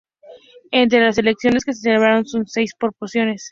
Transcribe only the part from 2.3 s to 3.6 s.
seis proporciones.